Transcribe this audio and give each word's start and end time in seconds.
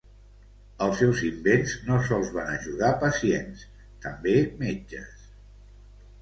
Els 0.85 0.95
seus 1.01 1.19
invents 1.27 1.75
no 1.89 1.99
sols 2.07 2.31
van 2.37 2.49
ajudar 2.53 2.89
pacients, 3.05 3.61
també 4.07 4.35
metges. 4.65 5.29